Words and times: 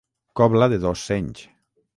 «Cobla 0.39 0.67
de 0.71 0.79
dos 0.87 1.05
senys». 1.11 1.47